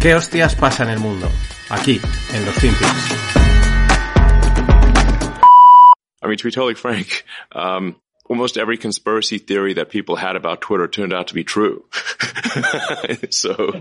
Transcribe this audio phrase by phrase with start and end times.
[0.00, 1.28] ¿Qué hostias pasa en el mundo?
[1.70, 2.00] Aquí,
[2.32, 2.88] en los Finpics.
[6.22, 10.60] I mean, to be totally frank, um, almost every conspiracy theory that people had about
[10.60, 11.84] Twitter turned out to be true.
[13.30, 13.50] so,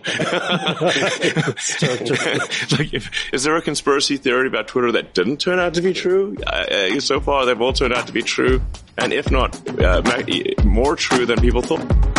[2.72, 5.94] like, if, is there a conspiracy theory about Twitter that didn't turn out to be
[5.94, 6.36] true?
[6.48, 8.60] Uh, so far, they've all turned out to be true,
[8.98, 10.02] and if not, uh,
[10.64, 12.17] more true than people thought.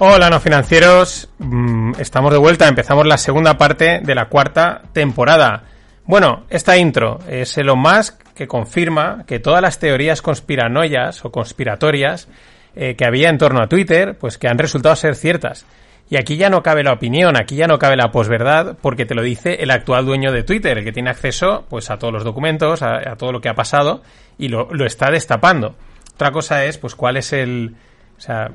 [0.00, 1.28] Hola, no financieros.
[1.38, 2.68] Mm, estamos de vuelta.
[2.68, 5.64] Empezamos la segunda parte de la cuarta temporada.
[6.04, 12.28] Bueno, esta intro es Elon Musk que confirma que todas las teorías conspiranoias o conspiratorias
[12.76, 15.66] eh, que había en torno a Twitter, pues que han resultado ser ciertas.
[16.08, 19.16] Y aquí ya no cabe la opinión, aquí ya no cabe la posverdad, porque te
[19.16, 22.22] lo dice el actual dueño de Twitter, el que tiene acceso pues a todos los
[22.22, 24.02] documentos, a, todo lo que ha pasado,
[24.38, 25.74] y lo, lo está destapando.
[26.14, 27.74] Otra cosa es, pues, cuál es el,
[28.18, 28.50] o sea,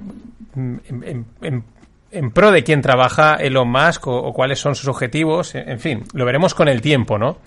[0.55, 6.25] en, pro de quién trabaja Elon Musk o, cuáles son sus objetivos, en fin, lo
[6.25, 7.37] veremos con el tiempo, ¿no?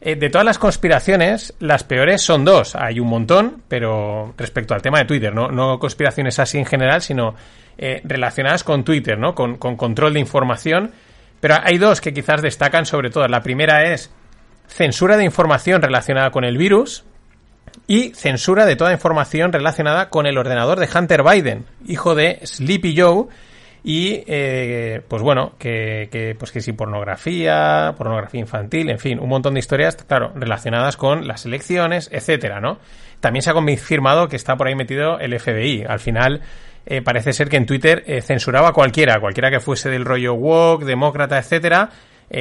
[0.00, 2.76] Eh, de todas las conspiraciones, las peores son dos.
[2.76, 7.00] Hay un montón, pero respecto al tema de Twitter, no, no conspiraciones así en general,
[7.00, 7.34] sino
[7.78, 9.34] eh, relacionadas con Twitter, ¿no?
[9.34, 10.90] Con, con control de información.
[11.40, 13.26] Pero hay dos que quizás destacan sobre todo.
[13.28, 14.10] La primera es
[14.66, 17.04] censura de información relacionada con el virus,
[17.86, 22.98] y censura de toda información relacionada con el ordenador de Hunter Biden, hijo de Sleepy
[22.98, 23.26] Joe,
[23.86, 29.52] y eh, pues bueno, que, pues que si pornografía, pornografía infantil, en fin, un montón
[29.54, 32.78] de historias, claro, relacionadas con las elecciones, etcétera, ¿no?
[33.20, 35.84] También se ha confirmado que está por ahí metido el FBI.
[35.86, 36.40] Al final,
[36.86, 40.32] eh, parece ser que en Twitter eh, censuraba a cualquiera, cualquiera que fuese del rollo
[40.32, 41.90] woke, demócrata, etcétera,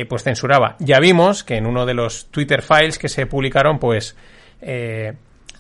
[0.07, 0.75] pues censuraba.
[0.79, 4.16] Ya vimos que en uno de los Twitter files que se publicaron, pues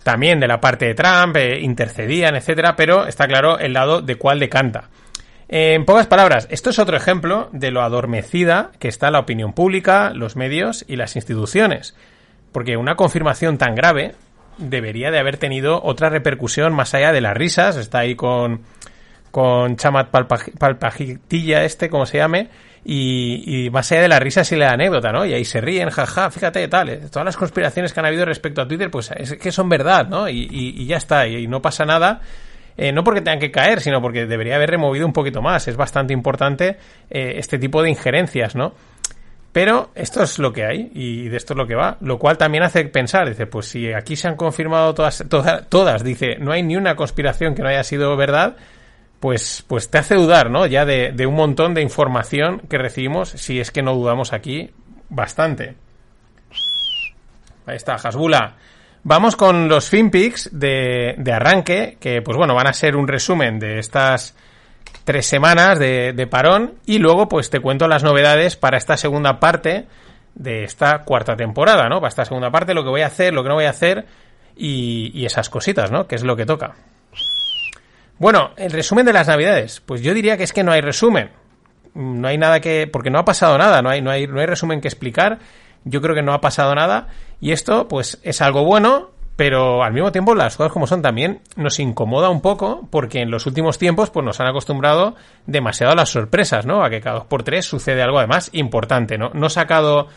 [0.03, 4.15] también de la parte de Trump, eh, intercedían, etcétera, pero está claro el lado de
[4.15, 4.89] cuál decanta.
[5.47, 10.11] En pocas palabras, esto es otro ejemplo de lo adormecida que está la opinión pública,
[10.13, 11.95] los medios y las instituciones.
[12.51, 14.15] Porque una confirmación tan grave
[14.57, 17.77] debería de haber tenido otra repercusión más allá de las risas.
[17.77, 18.61] Está ahí con,
[19.31, 22.49] con Chamat Palpajitilla este, como se llame,
[22.85, 25.25] y, más allá de la risa y la anécdota, ¿no?
[25.25, 26.89] Y ahí se ríen, jaja, fíjate, tal.
[26.89, 30.07] Eh, todas las conspiraciones que han habido respecto a Twitter, pues es que son verdad,
[30.07, 30.27] ¿no?
[30.27, 32.21] Y, ya está, y, no pasa nada.
[32.75, 35.67] Eh, no porque tengan que caer, sino porque debería haber removido un poquito más.
[35.67, 36.77] Es bastante importante
[37.09, 38.73] eh, este tipo de injerencias, ¿no?
[39.53, 41.97] Pero esto es lo que hay y de esto es lo que va.
[42.01, 46.03] Lo cual también hace pensar, dice, pues si aquí se han confirmado todas, todas, todas
[46.03, 48.57] dice, no hay ni una conspiración que no haya sido verdad,
[49.23, 50.65] pues, pues te hace dudar, ¿no?
[50.65, 54.71] Ya de, un montón de información que recibimos, si es que no dudamos aquí
[55.07, 55.75] bastante.
[57.65, 58.57] Ahí está, Hasbula.
[59.03, 63.59] Vamos con los FinPix de, de arranque, que pues bueno, van a ser un resumen
[63.59, 64.35] de estas
[65.05, 69.39] tres semanas de, de, parón y luego pues te cuento las novedades para esta segunda
[69.39, 69.85] parte
[70.35, 72.01] de esta cuarta temporada, ¿no?
[72.01, 74.05] Para esta segunda parte, lo que voy a hacer, lo que no voy a hacer
[74.57, 76.07] y, y esas cositas, ¿no?
[76.07, 76.75] Que es lo que toca.
[78.23, 79.81] Bueno, el resumen de las navidades.
[79.81, 81.31] Pues yo diría que es que no hay resumen.
[81.93, 82.87] No hay nada que.
[82.87, 85.39] porque no ha pasado nada, no hay, no hay, no hay resumen que explicar.
[85.83, 87.09] Yo creo que no ha pasado nada.
[87.41, 91.41] Y esto, pues, es algo bueno, pero al mismo tiempo las cosas como son también
[91.57, 95.95] nos incomoda un poco porque en los últimos tiempos pues nos han acostumbrado demasiado a
[95.97, 96.81] las sorpresas, ¿no?
[96.81, 99.31] A que cada dos por tres sucede algo además importante, ¿no?
[99.33, 100.07] No sacado,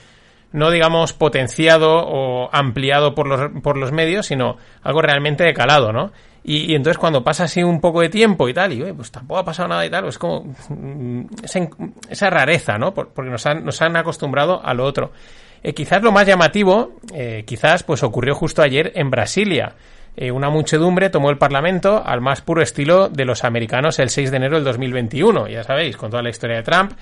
[0.52, 5.92] no digamos potenciado o ampliado por los, por los medios, sino algo realmente de calado,
[5.92, 6.12] ¿no?
[6.48, 9.44] Y, entonces cuando pasa así un poco de tiempo y tal, y pues tampoco ha
[9.44, 11.24] pasado nada y tal, es como mm,
[12.08, 12.94] esa, rareza, ¿no?
[12.94, 15.10] Porque nos han, nos han acostumbrado a lo otro.
[15.64, 19.74] Eh, quizás lo más llamativo, eh, quizás pues ocurrió justo ayer en Brasilia.
[20.16, 24.30] Eh, una muchedumbre tomó el Parlamento al más puro estilo de los americanos el 6
[24.30, 26.92] de enero del 2021, ya sabéis, con toda la historia de Trump.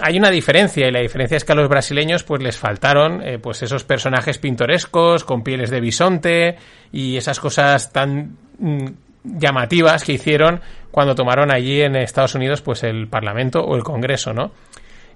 [0.00, 3.62] Hay una diferencia y la diferencia es que a los brasileños pues les faltaron pues
[3.62, 6.56] esos personajes pintorescos con pieles de bisonte
[6.90, 8.86] y esas cosas tan Mm,
[9.24, 10.60] llamativas que hicieron
[10.90, 14.52] cuando tomaron allí en Estados Unidos pues el Parlamento o el Congreso, ¿no?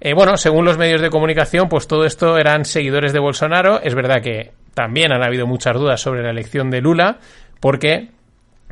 [0.00, 3.82] Eh, bueno, según los medios de comunicación, pues todo esto eran seguidores de Bolsonaro.
[3.82, 7.18] Es verdad que también han habido muchas dudas sobre la elección de Lula,
[7.60, 8.08] porque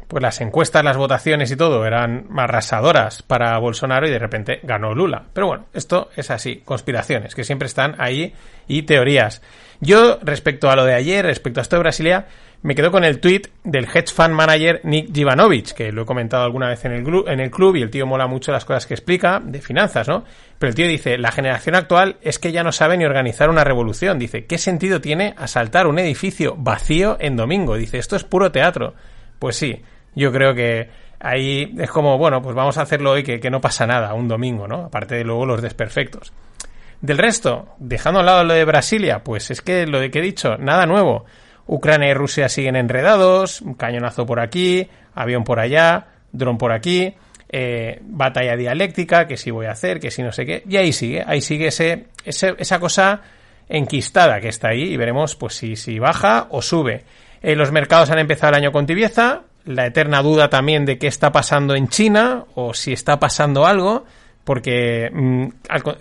[0.08, 4.94] pues las encuestas, las votaciones y todo eran arrasadoras para Bolsonaro y de repente ganó
[4.94, 5.24] Lula.
[5.32, 8.32] Pero bueno, esto es así, conspiraciones que siempre están ahí
[8.68, 9.42] y teorías.
[9.80, 12.26] Yo, respecto a lo de ayer, respecto a esto de Brasilia,
[12.62, 16.44] me quedo con el tweet del hedge fund manager Nick Jivanovic, que lo he comentado
[16.44, 18.94] alguna vez en el, en el club y el tío mola mucho las cosas que
[18.94, 20.24] explica de finanzas, ¿no?
[20.58, 23.62] Pero el tío dice, la generación actual es que ya no sabe ni organizar una
[23.62, 24.18] revolución.
[24.18, 27.76] Dice, ¿qué sentido tiene asaltar un edificio vacío en domingo?
[27.76, 28.94] Dice, esto es puro teatro.
[29.38, 29.82] Pues sí,
[30.16, 30.88] yo creo que
[31.20, 34.26] ahí es como, bueno, pues vamos a hacerlo hoy que, que no pasa nada, un
[34.26, 34.86] domingo, ¿no?
[34.86, 36.32] Aparte de luego los desperfectos.
[37.00, 40.18] Del resto, dejando a un lado lo de Brasilia, pues es que lo de que
[40.18, 41.24] he dicho, nada nuevo.
[41.66, 47.14] Ucrania y Rusia siguen enredados, cañonazo por aquí, avión por allá, dron por aquí,
[47.48, 50.92] eh, batalla dialéctica, que si voy a hacer, que si no sé qué, y ahí
[50.92, 53.20] sigue, ahí sigue ese, esa cosa
[53.68, 57.04] enquistada que está ahí y veremos pues si, si baja o sube.
[57.42, 61.06] Eh, los mercados han empezado el año con tibieza, la eterna duda también de qué
[61.06, 64.06] está pasando en China o si está pasando algo
[64.46, 65.48] porque mm,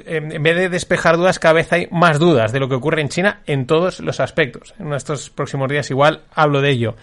[0.05, 3.09] en vez de despejar dudas, cada vez hay más dudas de lo que ocurre en
[3.09, 4.75] China en todos los aspectos.
[4.77, 6.95] En estos próximos días igual hablo de ello.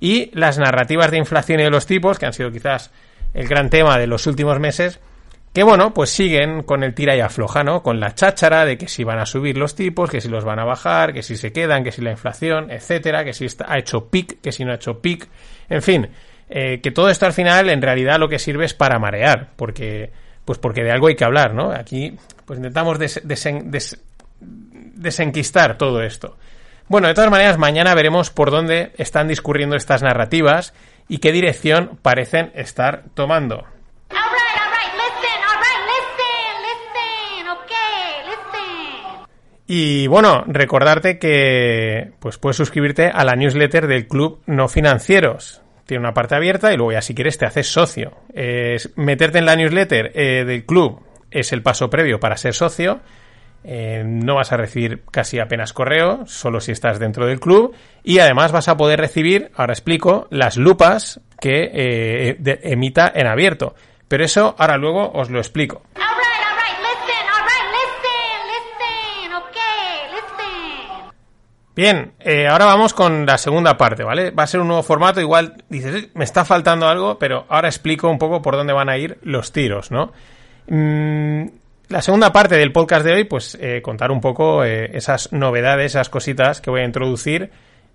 [0.00, 2.92] Y las narrativas de inflación y de los tipos, que han sido quizás
[3.34, 4.98] el gran tema de los últimos meses,
[5.56, 7.82] que bueno, pues siguen con el tira y afloja, ¿no?
[7.82, 10.58] Con la cháchara de que si van a subir los tipos, que si los van
[10.58, 14.10] a bajar, que si se quedan, que si la inflación, etcétera, que si ha hecho
[14.10, 15.26] pic, que si no ha hecho pic,
[15.70, 16.10] en fin,
[16.50, 20.10] eh, que todo esto al final en realidad lo que sirve es para marear, porque
[20.44, 21.72] pues porque de algo hay que hablar, ¿no?
[21.72, 22.14] Aquí
[22.44, 22.98] pues intentamos
[24.38, 26.36] desenquistar todo esto.
[26.86, 30.74] Bueno, de todas maneras, mañana veremos por dónde están discurriendo estas narrativas
[31.08, 33.64] y qué dirección parecen estar tomando.
[39.66, 46.00] Y bueno, recordarte que pues puedes suscribirte a la newsletter del Club No Financieros tiene
[46.00, 48.12] una parte abierta y luego ya si quieres te haces socio.
[48.96, 53.00] meterte en la newsletter eh, del club es el paso previo para ser socio.
[53.64, 57.74] Eh, no vas a recibir casi apenas correo, solo si estás dentro del club.
[58.02, 63.74] Y además vas a poder recibir, ahora explico, las lupas que eh, emita en abierto.
[64.08, 65.82] Pero eso ahora luego os lo explico.
[71.76, 74.30] Bien, eh, ahora vamos con la segunda parte, ¿vale?
[74.30, 78.08] Va a ser un nuevo formato, igual dices, me está faltando algo, pero ahora explico
[78.08, 80.10] un poco por dónde van a ir los tiros, ¿no?
[80.68, 81.48] Mm,
[81.88, 85.92] la segunda parte del podcast de hoy, pues eh, contar un poco eh, esas novedades,
[85.92, 87.50] esas cositas que voy a introducir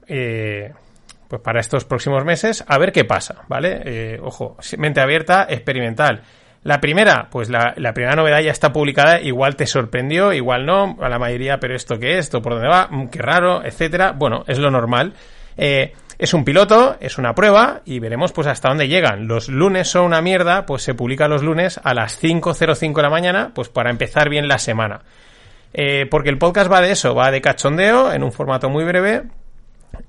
[0.05, 4.19] pues para estos próximos meses, a ver qué pasa, ¿vale?
[4.21, 6.21] ojo, mente abierta, experimental.
[6.63, 11.09] La primera, pues la, primera novedad ya está publicada, igual te sorprendió, igual no, a
[11.09, 14.11] la mayoría, pero esto qué es, esto por dónde va, mm, qué raro, etcétera.
[14.11, 15.13] Bueno, es lo normal.
[15.57, 19.27] Eh, es un piloto, es una prueba y veremos pues hasta dónde llegan.
[19.27, 23.09] Los lunes son una mierda, pues se publica los lunes a las 5.05 de la
[23.09, 25.01] mañana, pues para empezar bien la semana.
[25.73, 29.23] Eh, porque el podcast va de eso, va de cachondeo en un formato muy breve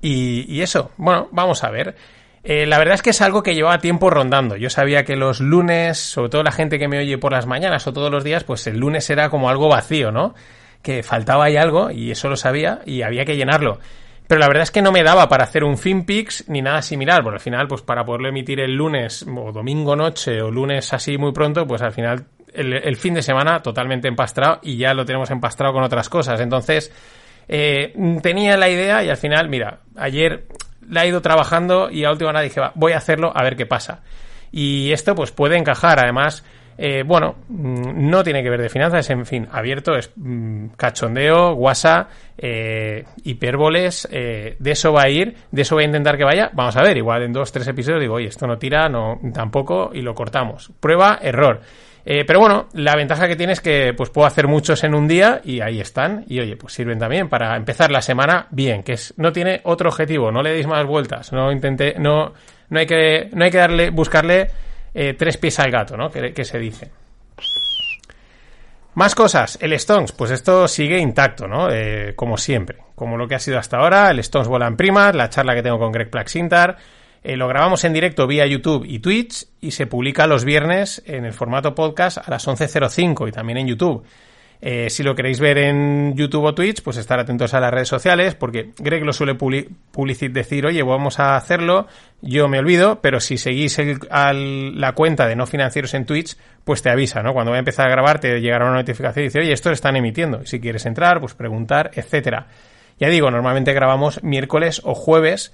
[0.01, 1.95] y, y eso, bueno, vamos a ver.
[2.43, 4.57] Eh, la verdad es que es algo que llevaba tiempo rondando.
[4.57, 7.87] Yo sabía que los lunes, sobre todo la gente que me oye por las mañanas
[7.87, 10.35] o todos los días, pues el lunes era como algo vacío, ¿no?
[10.81, 13.79] Que faltaba ahí algo y eso lo sabía y había que llenarlo.
[14.27, 17.23] Pero la verdad es que no me daba para hacer un FinPix ni nada similar,
[17.23, 21.17] porque al final, pues para poderlo emitir el lunes o domingo noche o lunes así
[21.17, 25.29] muy pronto, pues al final el, fin de semana totalmente empastrado y ya lo tenemos
[25.31, 26.39] empastrado con otras cosas.
[26.39, 26.91] Entonces,
[27.47, 30.45] eh, tenía la idea y al final, mira, ayer
[30.89, 33.65] la he ido trabajando y a última hora dije, voy a hacerlo a ver qué
[33.65, 34.01] pasa.
[34.51, 36.43] Y esto pues puede encajar, además,
[36.77, 41.53] eh, bueno, mm, no tiene que ver de finanzas, en fin, abierto, es mm, cachondeo,
[41.53, 46.23] guasa, eh, hipérboles, eh, de eso va a ir, de eso voy a intentar que
[46.23, 49.19] vaya, vamos a ver, igual en dos, tres episodios digo, oye, esto no tira, no,
[49.33, 50.71] tampoco, y lo cortamos.
[50.79, 51.61] Prueba, error.
[52.05, 55.07] Eh, pero bueno, la ventaja que tiene es que pues puedo hacer muchos en un
[55.07, 56.25] día y ahí están.
[56.27, 59.89] Y oye, pues sirven también para empezar la semana bien, que es, no tiene otro
[59.89, 62.33] objetivo, no le deis más vueltas, no intenté, no,
[62.69, 64.49] no hay que, no hay que darle, buscarle
[64.93, 66.11] eh, tres pies al gato, ¿no?
[66.11, 66.91] Que, se dice.
[68.95, 71.71] Más cosas, el Stones, pues esto sigue intacto, ¿no?
[71.71, 75.15] Eh, como siempre, como lo que ha sido hasta ahora, el Stones vuela en primas,
[75.15, 76.77] la charla que tengo con Greg Plaxintar,
[77.23, 81.25] eh, lo grabamos en directo vía YouTube y Twitch y se publica los viernes en
[81.25, 84.03] el formato podcast a las 11.05 y también en YouTube.
[84.65, 87.89] Eh, si lo queréis ver en YouTube o Twitch, pues estar atentos a las redes
[87.89, 91.87] sociales, porque Greg lo suele publicitar, decir, oye, vamos a hacerlo,
[92.21, 93.77] yo me olvido, pero si seguís
[94.09, 97.33] la cuenta de no financieros en Twitch, pues te avisa, ¿no?
[97.33, 99.73] Cuando voy a empezar a grabar, te llegará una notificación y dice, oye, esto lo
[99.73, 100.45] están emitiendo.
[100.45, 102.47] Si quieres entrar, pues preguntar, etcétera.
[102.99, 105.51] Ya digo, normalmente grabamos miércoles o jueves,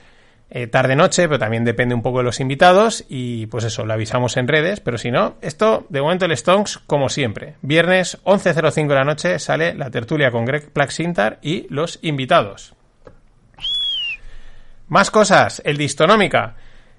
[0.51, 4.36] eh, tarde-noche, pero también depende un poco de los invitados y pues eso, lo avisamos
[4.36, 7.56] en redes, pero si no, esto de momento el Stonks como siempre.
[7.62, 12.74] Viernes 11.05 de la noche sale la tertulia con Greg Plaxintar y los invitados.
[14.88, 16.56] Más cosas, el Distonómica.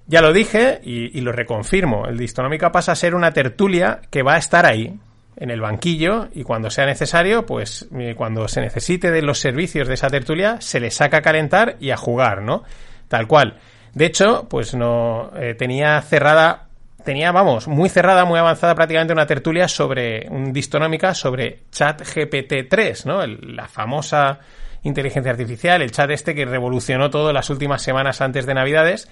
[0.07, 4.35] Ya lo dije y, lo reconfirmo, el Distonómica pasa a ser una tertulia que va
[4.35, 4.99] a estar ahí,
[5.37, 9.89] en el banquillo, y cuando sea necesario, pues eh, cuando se necesite de los servicios
[9.89, 12.65] de esa tertulia, se le saca a calentar y a jugar, ¿no?
[13.11, 13.57] Tal cual.
[13.93, 16.69] De hecho, pues no eh, tenía cerrada,
[17.05, 23.07] tenía, vamos, muy cerrada, muy avanzada prácticamente una tertulia sobre, un distonómica sobre chat GPT-3,
[23.07, 23.27] ¿no?
[23.27, 24.39] la famosa
[24.85, 29.11] inteligencia artificial, el chat este que revolucionó todo las últimas semanas antes de Navidades.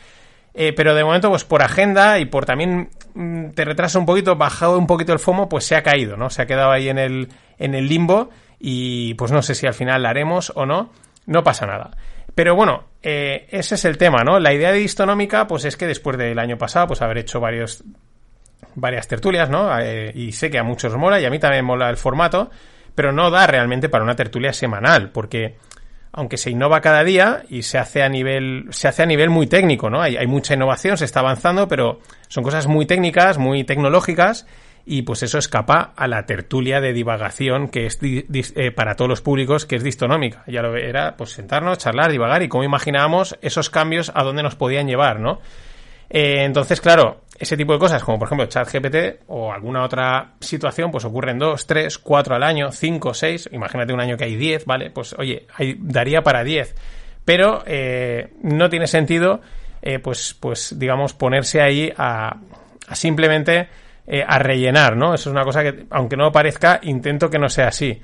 [0.54, 4.36] Eh, pero de momento, pues por agenda y por también mm, te retrasa un poquito,
[4.36, 6.30] bajado un poquito el FOMO, pues se ha caído, ¿no?
[6.30, 7.28] Se ha quedado ahí en el,
[7.58, 10.92] en el limbo y pues no sé si al final la haremos o no,
[11.26, 11.90] no pasa nada.
[12.38, 14.38] Pero bueno, eh, ese es el tema, ¿no?
[14.38, 19.08] La idea de Distonómica, pues es que después del año pasado, pues haber hecho varias
[19.08, 19.76] tertulias, ¿no?
[19.80, 22.48] Eh, y sé que a muchos mola y a mí también mola el formato,
[22.94, 25.56] pero no da realmente para una tertulia semanal, porque
[26.12, 29.48] aunque se innova cada día y se hace a nivel, se hace a nivel muy
[29.48, 30.00] técnico, ¿no?
[30.00, 34.46] Hay mucha innovación, se está avanzando, pero son cosas muy técnicas, muy tecnológicas,
[34.90, 39.20] y pues eso escapa a la tertulia de divagación que es eh, para todos los
[39.20, 40.44] públicos que es distonómica.
[40.46, 44.54] Ya lo era, pues sentarnos, charlar, divagar y cómo imaginábamos esos cambios a dónde nos
[44.54, 45.40] podían llevar, ¿no?
[46.08, 50.90] Eh, entonces, claro, ese tipo de cosas, como por ejemplo ChatGPT o alguna otra situación,
[50.90, 53.46] pues ocurren dos, tres, cuatro al año, cinco, seis.
[53.52, 54.90] Imagínate un año que hay diez, ¿vale?
[54.90, 55.46] Pues oye,
[55.80, 56.74] daría para diez.
[57.26, 59.42] Pero eh, no tiene sentido,
[60.02, 62.38] pues, pues, digamos, ponerse ahí a,
[62.88, 63.68] a simplemente
[64.26, 65.14] a rellenar, ¿no?
[65.14, 68.00] Eso es una cosa que, aunque no parezca, intento que no sea así.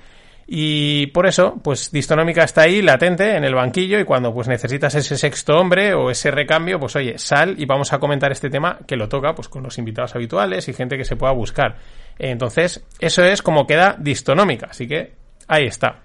[0.46, 4.94] Y por eso, pues Distonómica está ahí, latente, en el banquillo, y cuando pues necesitas
[4.94, 8.78] ese sexto hombre o ese recambio, pues oye, sal y vamos a comentar este tema
[8.86, 11.76] que lo toca pues con los invitados habituales y gente que se pueda buscar.
[12.18, 15.14] Entonces, eso es como queda Distonómica, así que
[15.48, 16.00] ahí está.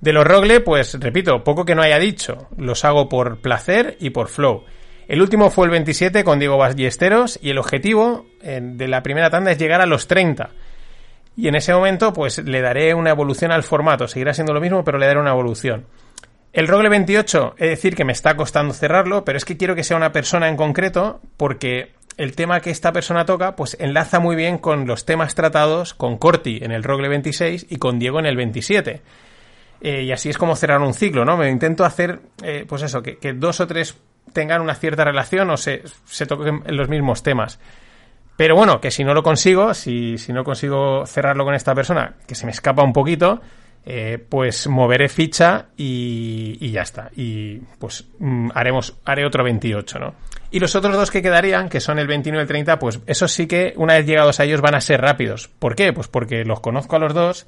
[0.00, 4.10] De los Rogle, pues repito, poco que no haya dicho, los hago por placer y
[4.10, 4.64] por flow.
[5.06, 9.30] El último fue el 27 con Diego Ballesteros y el objetivo eh, de la primera
[9.30, 10.50] tanda es llegar a los 30.
[11.36, 14.08] Y en ese momento, pues le daré una evolución al formato.
[14.08, 15.86] Seguirá siendo lo mismo, pero le daré una evolución.
[16.52, 19.82] El Rogle 28, es decir, que me está costando cerrarlo, pero es que quiero que
[19.82, 24.36] sea una persona en concreto, porque el tema que esta persona toca, pues enlaza muy
[24.36, 28.26] bien con los temas tratados con Corti en el Rogle 26 y con Diego en
[28.26, 29.02] el 27.
[29.80, 31.36] Eh, y así es como cerrar un ciclo, ¿no?
[31.36, 33.96] Me intento hacer, eh, pues eso, que, que, dos o tres
[34.34, 37.58] tengan una cierta relación o se, se toquen los mismos temas.
[38.36, 42.14] Pero bueno, que si no lo consigo, si, si no consigo cerrarlo con esta persona,
[42.26, 43.40] que se me escapa un poquito,
[43.86, 47.10] eh, pues moveré ficha y, y, ya está.
[47.14, 50.14] Y pues mm, haremos, haré otro 28, ¿no?
[50.50, 53.28] Y los otros dos que quedarían, que son el 29 y el 30, pues eso
[53.28, 55.48] sí que una vez llegados a ellos van a ser rápidos.
[55.48, 55.92] ¿Por qué?
[55.92, 57.46] Pues porque los conozco a los dos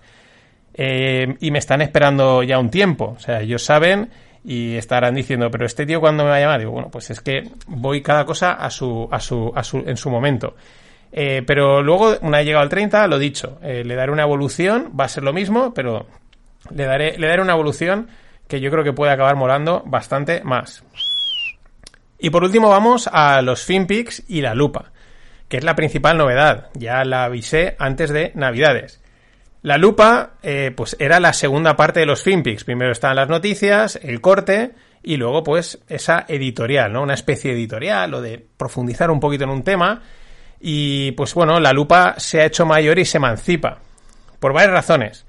[0.74, 3.14] eh, y me están esperando ya un tiempo.
[3.16, 4.10] O sea, ellos saben
[4.48, 7.20] y estarán diciendo, pero este tío cuando me va a llamar, digo, bueno, pues es
[7.20, 10.54] que voy cada cosa a su, a su, a su, en su momento.
[11.10, 14.92] Eh, pero luego, una vez llegado al 30, lo dicho, eh, le daré una evolución,
[14.98, 16.06] va a ser lo mismo, pero
[16.70, 18.06] le daré, le daré una evolución
[18.46, 20.84] que yo creo que puede acabar molando bastante más.
[22.20, 24.92] Y por último vamos a los FinPix y la lupa,
[25.48, 26.70] que es la principal novedad.
[26.74, 29.02] Ya la avisé antes de Navidades.
[29.66, 32.62] La lupa, eh, pues era la segunda parte de los FinPix.
[32.62, 37.02] Primero estaban las noticias, el corte y luego pues esa editorial, ¿no?
[37.02, 40.02] Una especie de editorial o de profundizar un poquito en un tema.
[40.60, 43.80] Y pues bueno, la lupa se ha hecho mayor y se emancipa.
[44.38, 45.26] Por varias razones.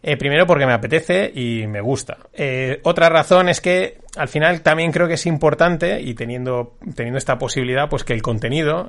[0.00, 2.18] Eh, primero porque me apetece y me gusta.
[2.32, 7.18] Eh, otra razón es que al final también creo que es importante y teniendo, teniendo
[7.18, 8.86] esta posibilidad, pues que el contenido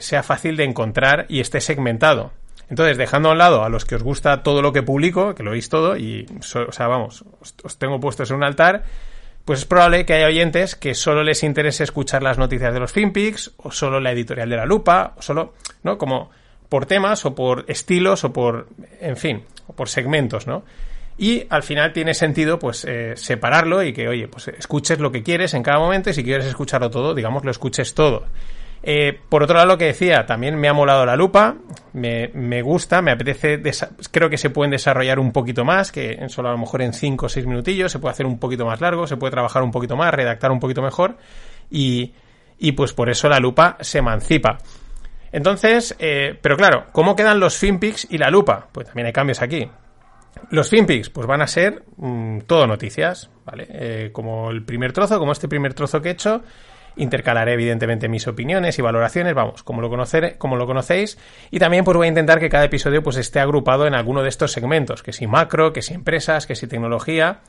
[0.00, 2.32] sea fácil de encontrar y esté segmentado.
[2.70, 5.42] Entonces, dejando a un lado a los que os gusta todo lo que publico, que
[5.42, 7.24] lo veis todo, y, o sea, vamos,
[7.62, 8.84] os, tengo puestos en un altar,
[9.44, 12.92] pues es probable que haya oyentes que solo les interese escuchar las noticias de los
[12.92, 15.52] FinPix, o solo la editorial de la lupa, o solo,
[15.82, 15.98] ¿no?
[15.98, 16.30] Como
[16.68, 18.68] por temas, o por estilos, o por,
[19.00, 20.64] en fin, o por segmentos, ¿no?
[21.16, 25.22] Y al final tiene sentido, pues, eh, separarlo y que, oye, pues escuches lo que
[25.22, 28.24] quieres en cada momento y si quieres escucharlo todo, digamos, lo escuches todo.
[28.86, 31.56] Eh, por otro lado, lo que decía, también me ha molado la lupa,
[31.94, 33.62] me, gusta, me apetece,
[34.10, 37.24] creo que se pueden desarrollar un poquito más, que solo a lo mejor en 5
[37.24, 39.96] o 6 minutillos, se puede hacer un poquito más largo, se puede trabajar un poquito
[39.96, 41.16] más, redactar un poquito mejor,
[41.70, 42.12] y,
[42.58, 44.58] y pues por eso la lupa se emancipa.
[45.32, 48.68] Entonces, eh, pero claro, ¿cómo quedan los FinPix y la lupa?
[48.70, 49.66] Pues también hay cambios aquí.
[50.50, 53.66] Los FinPix, pues van a ser mm, todo noticias, ¿vale?
[53.70, 56.42] Eh, como el primer trozo, como este primer trozo que he hecho,
[56.96, 61.18] intercalaré evidentemente mis opiniones y valoraciones, vamos, como lo, conocer, como lo conocéis,
[61.50, 64.28] y también pues voy a intentar que cada episodio pues esté agrupado en alguno de
[64.28, 67.40] estos segmentos, que si macro, que si empresas, que si tecnología,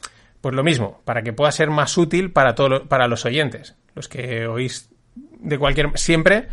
[0.42, 4.48] pues lo mismo, para que pueda ser más útil para, para los oyentes, los que
[4.48, 6.48] oís de cualquier, siempre,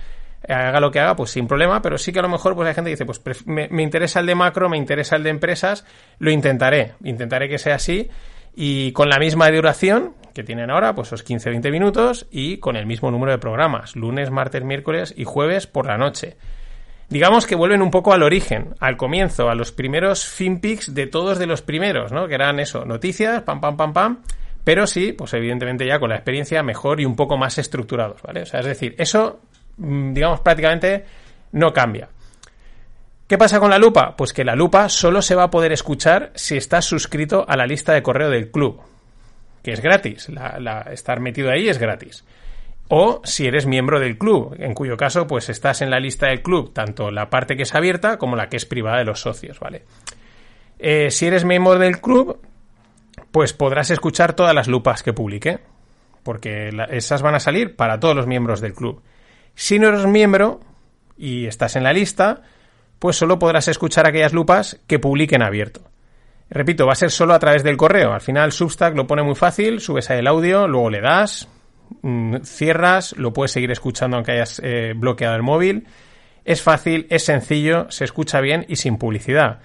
[0.48, 2.74] haga lo que haga, pues sin problema, pero sí que a lo mejor pues hay
[2.74, 5.84] gente que dice, pues me, me, interesa el de macro, me interesa el de empresas,
[6.18, 8.10] lo intentaré, intentaré que sea así
[8.54, 12.86] y con la misma duración que tienen ahora, pues esos 15-20 minutos y con el
[12.86, 16.36] mismo número de programas, lunes, martes, miércoles y jueves por la noche.
[17.08, 21.38] Digamos que vuelven un poco al origen, al comienzo, a los primeros finpics de todos
[21.38, 22.26] de los primeros, ¿no?
[22.26, 24.22] Que eran eso, noticias, pam, pam, pam, pam,
[24.64, 28.42] pero sí, pues evidentemente ya con la experiencia mejor y un poco más estructurados, ¿vale?
[28.42, 29.40] O sea, es decir, eso
[29.76, 31.04] Mm, digamos, prácticamente
[31.52, 32.08] no cambia.
[33.32, 34.14] ¿Qué pasa con la lupa?
[34.14, 37.66] Pues que la lupa solo se va a poder escuchar si estás suscrito a la
[37.66, 38.82] lista de correo del club,
[39.62, 40.28] que es gratis.
[40.90, 42.26] estar metido ahí es gratis.
[42.88, 46.42] O si eres miembro del club, en cuyo caso, pues estás en la lista del
[46.42, 49.58] club, tanto la parte que es abierta como la que es privada de los socios,
[49.60, 49.86] ¿vale?
[50.78, 52.38] Eh, si eres miembro del club,
[53.30, 55.60] pues podrás escuchar todas las lupas que publique,
[56.22, 59.00] porque esas van a salir para todos los miembros del club.
[59.54, 60.60] Si no eres miembro
[61.16, 62.42] y estás en la lista,
[63.02, 65.80] pues solo podrás escuchar aquellas lupas que publiquen abierto.
[66.48, 68.12] Repito, va a ser solo a través del correo.
[68.12, 71.48] Al final Substack lo pone muy fácil, subes ahí el audio, luego le das,
[72.02, 75.88] mm, cierras, lo puedes seguir escuchando aunque hayas eh, bloqueado el móvil.
[76.44, 79.58] Es fácil, es sencillo, se escucha bien y sin publicidad.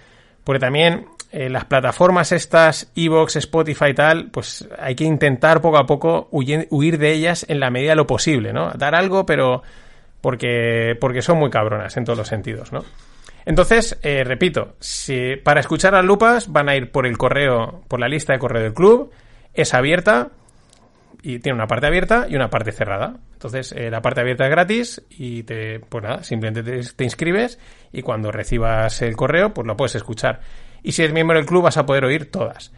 [0.43, 5.77] Porque también eh, las plataformas estas, Evox, Spotify y tal, pues hay que intentar poco
[5.77, 8.71] a poco huir, de ellas en la medida de lo posible, ¿no?
[8.71, 9.61] Dar algo, pero
[10.21, 12.83] porque, porque son muy cabronas en todos los sentidos, ¿no?
[13.47, 17.97] Entonces, eh, repito, si para escuchar las lupas van a ir por el correo, por
[17.97, 19.09] la lista de correo del club,
[19.53, 20.31] es abierta
[21.21, 23.15] y tiene una parte abierta y una parte cerrada.
[23.31, 27.57] Entonces, eh, la parte abierta es gratis y te, pues nada, simplemente te, te, inscribes
[27.93, 30.41] y cuando recibas el correo, pues lo puedes escuchar
[30.83, 32.73] y si eres miembro del club vas a poder oír todas.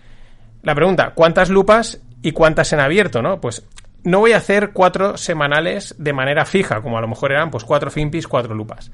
[0.61, 3.41] La pregunta, ¿cuántas lupas y cuántas en abierto, no?
[3.41, 3.65] Pues
[4.03, 7.63] no voy a hacer cuatro semanales de manera fija, como a lo mejor eran pues
[7.63, 8.91] cuatro finpis, cuatro lupas.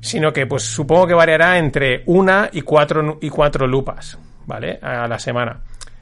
[0.00, 4.78] Sino que pues supongo que variará entre una y cuatro, y cuatro lupas, ¿vale?
[4.82, 5.60] A la semana.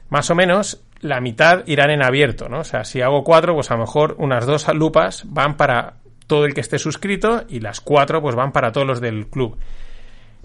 [0.09, 2.59] Más o menos la mitad irán en abierto, ¿no?
[2.59, 5.95] O sea, si hago cuatro, pues a lo mejor unas dos lupas van para
[6.27, 9.57] todo el que esté suscrito y las cuatro pues van para todos los del club.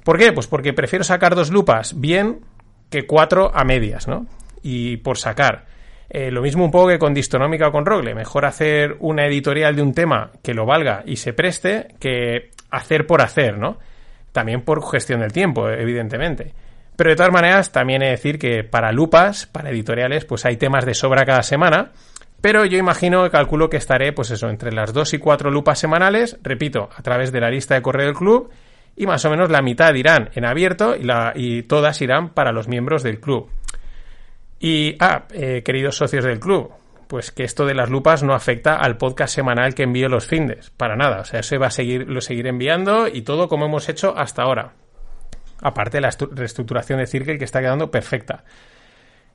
[0.05, 0.33] ¿Por qué?
[0.33, 2.41] Pues porque prefiero sacar dos lupas bien
[2.91, 4.27] que cuatro a medias, ¿no?
[4.63, 5.67] Y por sacar.
[6.09, 8.15] Eh, lo mismo un poco que con Distonómica o con Rogle.
[8.15, 13.06] Mejor hacer una editorial de un tema que lo valga y se preste que hacer
[13.06, 13.78] por hacer, ¿no?
[14.33, 16.54] También por gestión del tiempo, evidentemente.
[16.96, 20.56] Pero de todas maneras, también he de decir que para lupas, para editoriales, pues hay
[20.56, 21.92] temas de sobra cada semana.
[22.40, 26.38] Pero yo imagino, calculo que estaré, pues eso, entre las dos y cuatro lupas semanales,
[26.42, 28.50] repito, a través de la lista de correo del club
[28.96, 30.94] y más o menos la mitad irán en abierto
[31.35, 33.48] y, todas irán para los miembros del club.
[34.59, 36.70] Y, ah, eh, queridos socios del club,
[37.11, 40.70] pues que esto de las lupas no afecta al podcast semanal que envío los findes,
[40.70, 41.20] para nada.
[41.20, 44.42] O sea, eso va a seguir, lo seguiré enviando y todo como hemos hecho hasta
[44.42, 44.73] ahora.
[45.61, 48.44] Aparte de la reestructuración de Circle que está quedando perfecta.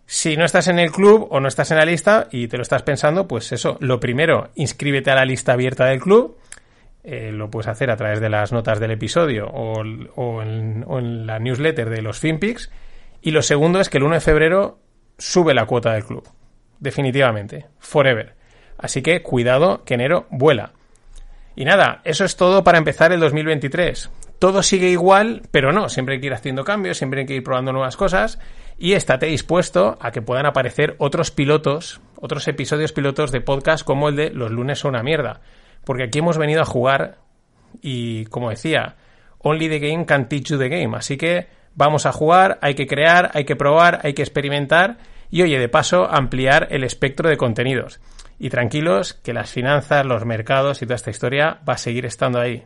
[0.07, 2.63] Si no estás en el club o no estás en la lista y te lo
[2.63, 6.37] estás pensando, pues eso, lo primero, inscríbete a la lista abierta del club
[7.07, 11.91] eh, lo puedes hacer a través de las notas del episodio o, en, la newsletter
[11.91, 12.71] de los FinPix.
[13.21, 14.79] Y lo segundo es que el 1 de febrero
[15.19, 16.27] sube la cuota del club.
[16.79, 17.67] Definitivamente.
[17.79, 18.35] Forever.
[18.77, 20.73] Así que cuidado que enero vuela.
[21.55, 24.11] Y nada, eso es todo para empezar el 2023.
[24.39, 27.43] Todo sigue igual, pero no, siempre hay que ir haciendo cambios, siempre hay que ir
[27.43, 28.37] probando nuevas cosas
[28.77, 34.09] y estate dispuesto a que puedan aparecer otros pilotos, otros episodios pilotos de podcast como
[34.09, 35.39] el de Los lunes son una mierda
[35.85, 37.19] porque aquí hemos venido a jugar
[37.81, 38.95] y, como decía,
[39.37, 40.97] only the game can teach you the game.
[40.97, 44.97] Así que vamos a jugar, hay que crear, hay que probar, hay que experimentar
[45.29, 47.99] y, oye, de paso, ampliar el espectro de contenidos.
[48.37, 52.39] Y tranquilos, que las finanzas, los mercados y toda esta historia va a seguir estando
[52.39, 52.65] ahí.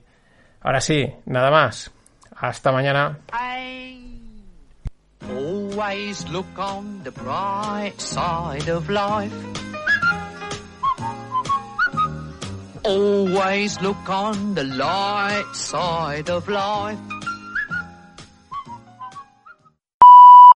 [0.61, 1.91] Ahora sí, nada más.
[2.35, 3.19] Hasta mañana.
[12.85, 17.18] Always look on the light side of life.